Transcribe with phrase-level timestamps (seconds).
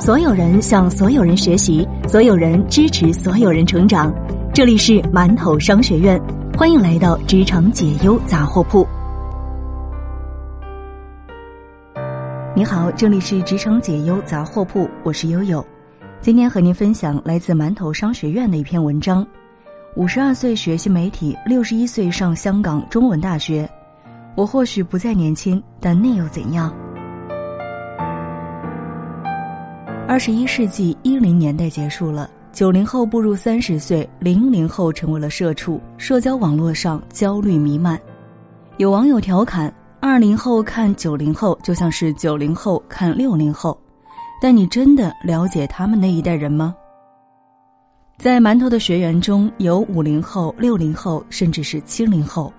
[0.00, 4.10] 所有人向所有人学习，所有人支持所有人成长。
[4.50, 6.18] 这里是馒头商学院，
[6.56, 8.88] 欢迎来到职场解忧杂货铺。
[12.56, 15.62] 你好，这里是职场解忧杂货铺，我是悠悠。
[16.22, 19.26] 今天和您分享来自馒头商学院的一篇文章：
[19.96, 23.68] 五十二岁学习媒体，六十一岁上香港中文大学。
[24.34, 26.74] 我或许不再年轻，但那又怎样？
[30.10, 37.96] 二十一世纪一零年代结束了，九零后步入三十岁，零零后成为了社畜，社交网络上焦虑弥漫。
[38.78, 43.80] 有网友调侃：二零后看九零后，就像是九零后看六零后。
[44.42, 46.74] 但你真的了解他们那一代人吗？
[48.18, 52.52] 在馒头的学员中有五零后、六零后，甚至是七零后。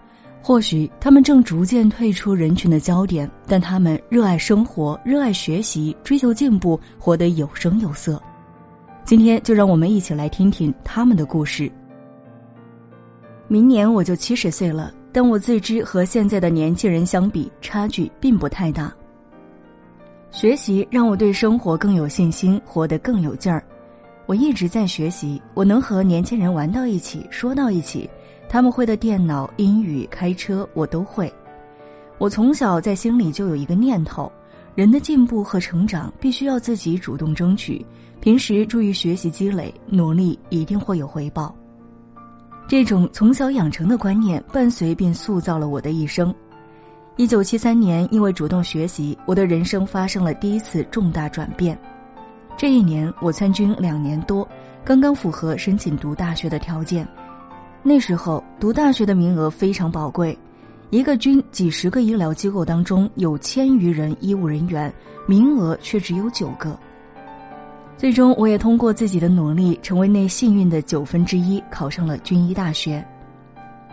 [0.44, 8.22] 或许他们正逐渐退出人群的焦点，但他们热爱生活，热爱学习，追求进步，活得有声有色。
[9.04, 11.72] 今天就让我们一起来听听他们的故事。
[13.48, 18.92] 明年我就七十岁了，但我自知和现在的年轻人相比，差距并不太大。
[20.32, 23.64] 学习让我对生活更有信心，活得更有劲儿。
[24.26, 28.10] 我一直在学习，我能和年轻人玩到一起，说到一起。
[28.52, 31.34] 他们会的电脑、英语、开车，我都会。
[32.18, 34.30] 我从小在心里就有一个念头：
[34.76, 37.84] 人的进步和成长必须要自己主动争取。
[38.20, 41.56] 平时注意学习积累，努力一定会有回报。
[42.68, 46.36] 这种从小养成的观念，伴随并塑造了我的一生。
[47.16, 51.80] 一九七三年，因为主动学习，我的人生发生了第一次重大转变。
[52.58, 54.46] 这一年，我参军两年多，
[54.84, 57.08] 刚刚符合申请读大学的条件。
[57.84, 60.38] 那时候读大学的名额非常宝贵，
[60.92, 64.94] 一个军几十个医疗机构当中有千余人医务人员，
[65.28, 66.78] 名额却只有九个。
[67.98, 73.04] 最终，我也通过自己的努力，成为那幸运的九分之一，考上了军医大学。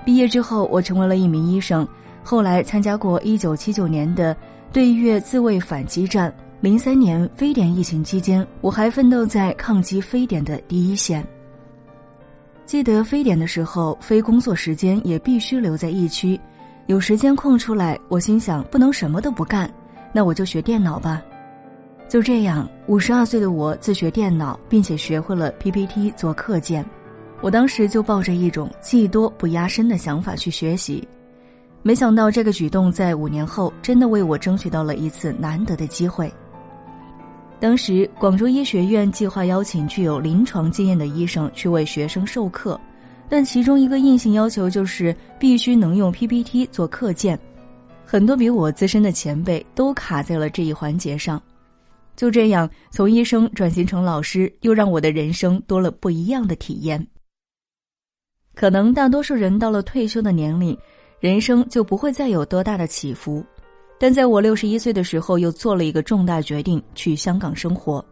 [0.04, 1.86] 毕业之后，我成为了一名医生，
[2.22, 4.36] 后来参加过一九七九年的
[4.70, 11.26] 对越自卫反击战，零三年非典疫情期间，我还奋斗在抗击非典的第一线。
[12.68, 16.38] 记得非典的时候，非工作时间也必须留在疫区。
[16.84, 19.72] 有时间空出来，我心想不能什么都不干，
[20.12, 21.22] 那我就学电脑吧。
[22.10, 26.84] 就这样，五十二岁的我自学电脑，并且学会了 PPT 做课件。
[27.40, 31.08] 我当时就抱着一种技多不压身的想法去学习，
[31.82, 36.30] 没想到这个举动在五年后真的为我争取到了一次难得的机会。
[37.60, 42.80] 当时，广州医学院计划邀请具有临床经验的医生去为学生授课，
[43.28, 47.36] 但其中一个硬性要求就是必须能用 PPT 做课件。
[48.04, 51.42] 很多比我资深的前辈都卡在了这一环节上。
[52.14, 57.04] 就这样，从医生转型成老师，又让我的人生多了不一样的体验。
[58.54, 60.78] 可能大多数人到了退休的年龄，
[61.20, 63.44] 人生就不会再有多大的起伏。
[63.98, 68.04] 但在我六十一岁的时候，又做了一个重大决定，去香港生活。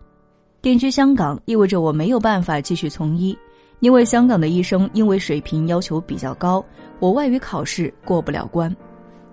[0.61, 3.39] 定居香港意味着我没有办法继续从医，
[3.79, 6.65] 因为香港的医生因为水平要求比较高，
[6.99, 8.75] 我外语考试过不了关。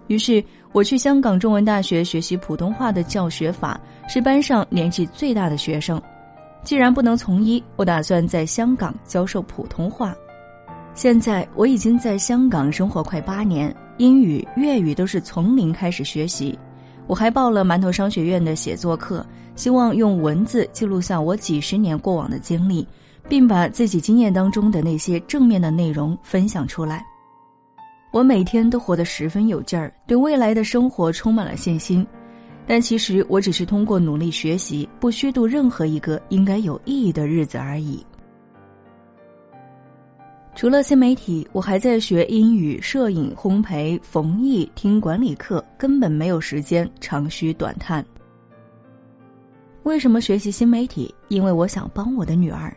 [0.08, 0.44] 于是
[0.74, 6.00] 我去香港中文大学学习普通话的教学法，是班上年纪最大的学生。
[6.64, 10.14] 既然不能从医，我打算在香港教授普通话。
[10.94, 13.76] 现在我已经在香港生活快八年。
[13.98, 16.58] 英语、粤语都是从零开始学习，
[17.06, 22.88] 我还报了馒头商学院的写作课，希望用文字记录下我几十年过往的经历，
[23.30, 27.06] 并把自己经验当中的那些正面的内容分享出来。
[28.12, 32.06] 我每天都活得十分有劲儿，对未来的生活充满了信心。
[32.66, 38.06] 但其实我只是通过努力学习，不虚度任何一个应该有意义的日子而已。
[40.56, 48.06] 除了新媒体，我还在学英语、摄影、烘焙、缝艺，听管理课，根本没有时间长吁短叹。
[49.82, 51.14] 为什么学习新媒体？
[51.28, 52.72] 因为我想帮我的女儿。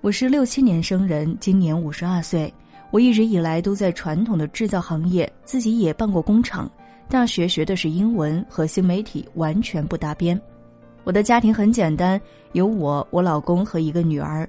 [0.00, 2.52] 我是六七年生人，今年五十二岁。
[2.90, 6.68] 我一直以来都在传统的制造行业，自己也办过工厂。
[7.08, 10.38] 大学学的是英文，和新媒体完全不搭边。
[11.04, 12.20] 我的家庭很简单，
[12.52, 14.48] 有我、我老公和一个女儿。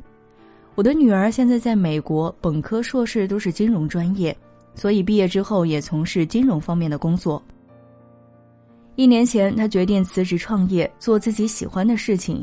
[0.79, 4.33] 我的女儿现在在美国，本科、硕士都是金融专业，
[4.73, 7.43] 所以毕业之后也从事金融方面的工作。
[8.95, 12.41] 一年前，她决定辞职创业，做自己喜欢的事情。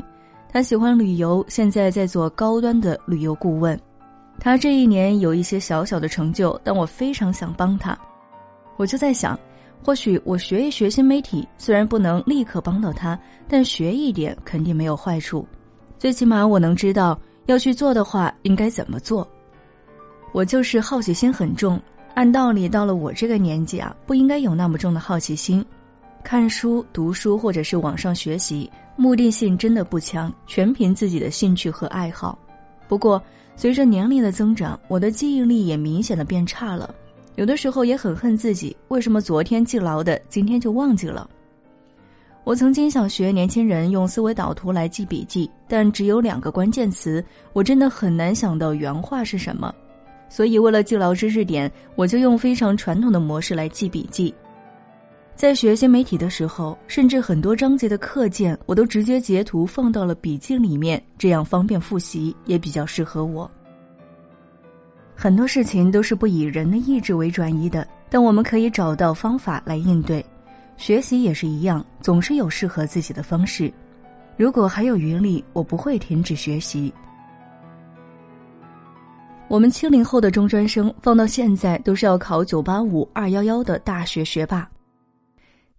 [0.51, 3.75] 她喜欢旅游，现在在做高端的旅游顾问。
[4.39, 7.97] 她这一年有一些小小的成就，但我非常想帮她。
[8.75, 9.35] 我就在想，
[9.83, 15.43] 或许我学一学新媒体，虽然不能立刻帮到他，但学一点肯定没有坏处。
[15.97, 19.27] 最起码我能知道要去做的话应该怎么做。
[20.31, 21.81] 我就是好奇心很重，
[22.13, 25.65] 按道理到了我这个年纪啊，不应该有那么重的好奇心。
[26.23, 32.37] 看书、读书或者是网上学习，目的性真的不强，全凭自己的兴趣和爱好。
[32.87, 33.21] 不过，
[33.55, 36.93] 随着年龄的增长，我的记忆力也明显的变差了。
[37.35, 41.29] 有的时候也很恨自己，为什么昨天记牢的，今天就忘记了？
[42.47, 47.21] 我曾经想学年轻人用思维导图来记笔记，但只有两个关键词，
[47.51, 49.75] 我真的很难想到原话是什么。
[50.29, 54.33] 所以，为了记牢知识点，我就用非常传统的模式来记笔记。
[55.35, 63.51] 在学新媒体的时候，甚至很多章节的课件，我都直接截图放到了笔记里面，这样方便复习，也比较适合我。
[65.13, 70.25] 很多事情都是不以人的意志为转移的，但我们可以找到方法来应对。
[70.77, 73.71] 学习也是一样，总是有适合自己的方式。
[74.37, 76.93] 如果还有余力，我不会停止学习。
[79.47, 84.69] 我们七零后的中专生，放到现在都是要考九八五、二幺幺的大学学霸。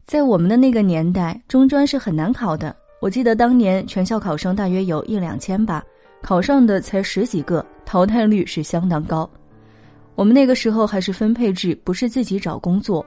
[0.04, 2.74] 在我们的那个年代，中专是很难考的。
[3.00, 5.84] 我记得当年全校考生大约有一两千吧，
[6.22, 9.28] 考上的才十几个，淘汰率是相当高。
[10.16, 13.06] 我们那个时候还是分配制，不是自己找工作。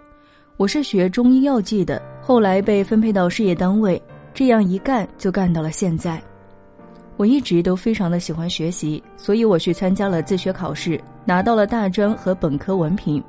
[0.62, 4.00] 我是学中医药剂的，后来被分配到事业单位，
[4.32, 6.22] 这样一干就干到了现在。
[7.18, 13.24] 我一直都非常的喜欢学习，所以我去参加了自学考试，拿到了大专和本科文凭。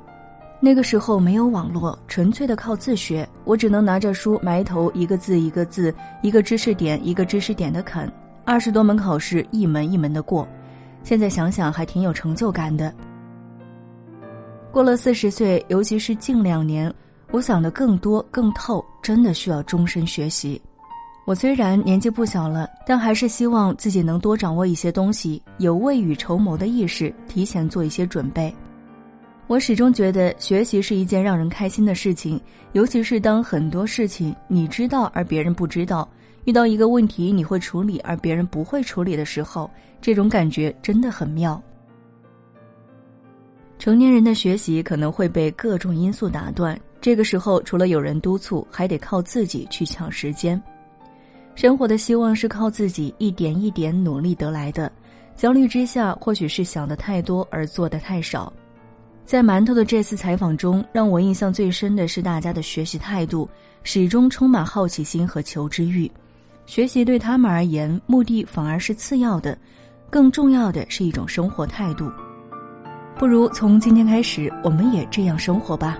[0.59, 3.27] 那个时候没有网络，纯粹的靠自学。
[3.45, 5.91] 我只能拿着书埋头一个字一个字，
[6.21, 8.07] 一个知识点一个知识点的啃。
[8.45, 10.47] 二十多门考试，一门一门的过。
[11.01, 12.93] 现在想想还挺有成就感的。
[14.71, 16.93] 过了四十岁，尤其是近两年，
[17.33, 20.61] 我想的更多更透，真的需要终身学习。
[21.25, 28.53] 我虽然年纪不小了，但还是希望自己能多掌握一些东西，有未雨绸缪的意识，提前做一些准备。
[29.47, 32.39] 我始终觉得学习是一件让人开心的事情，
[32.73, 36.07] 尤其是当很多事情你知道而别人不知道，
[36.45, 39.67] 遇到一个问题你会处理而别人不会处理的时候，
[39.99, 41.59] 这种感觉真的很妙。
[43.79, 50.59] 成年人的学习可能会被各种因素打断，这个时候除了有人督促，还得靠自己去抢时间。
[51.53, 54.89] 生活的希望是靠自己一点一点努力得来的，
[55.35, 58.51] 焦虑之下或许是想的太多而做的太少。
[59.25, 63.49] 在馒头的这次采访中，让我印象最深的是大家的学习态度，
[63.83, 66.09] 始终充满好奇心和求知欲。
[66.65, 69.57] 学习对他们而言，目的反而是次要的，
[70.09, 72.09] 更重要的是一种生活态度。
[73.17, 75.99] 不如从今天开始，我们也这样生活吧。